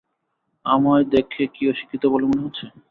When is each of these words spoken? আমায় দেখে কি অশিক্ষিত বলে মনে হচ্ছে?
আমায় 0.65 1.05
দেখে 1.13 1.43
কি 1.53 1.63
অশিক্ষিত 1.71 2.03
বলে 2.05 2.25
মনে 2.25 2.43
হচ্ছে? 2.45 2.65